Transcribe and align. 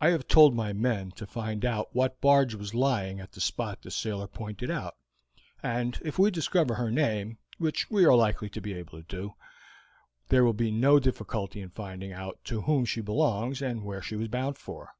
"I 0.00 0.10
have 0.10 0.28
told 0.28 0.54
my 0.54 0.72
men 0.72 1.10
to 1.16 1.26
find 1.26 1.64
out 1.64 1.88
what 1.92 2.20
barge 2.20 2.54
was 2.54 2.74
lying 2.74 3.18
at 3.18 3.32
the 3.32 3.40
spot 3.40 3.82
the 3.82 3.90
sailor 3.90 4.28
pointed 4.28 4.70
out, 4.70 4.94
and 5.64 5.98
if 6.04 6.16
we 6.16 6.30
discover 6.30 6.74
her 6.74 6.92
name, 6.92 7.38
which 7.58 7.90
we 7.90 8.04
are 8.04 8.14
likely 8.14 8.48
to 8.50 8.60
be 8.60 8.72
able 8.74 8.98
to 9.02 9.16
do, 9.16 9.34
there 10.28 10.44
will 10.44 10.52
be 10.52 10.70
no 10.70 11.00
difficulty 11.00 11.60
in 11.60 11.70
finding 11.70 12.12
out 12.12 12.38
to 12.44 12.60
whom 12.60 12.84
she 12.84 13.00
belongs 13.00 13.60
and 13.60 13.82
where 13.82 14.00
she 14.00 14.14
was 14.14 14.28
bound 14.28 14.58
for. 14.58 14.94